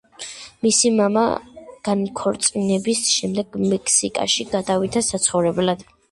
[0.67, 1.25] მისი მამა
[1.89, 5.85] განქორწინების შემდეგ მექსიკაში გადავიდა საცხოვრებლად.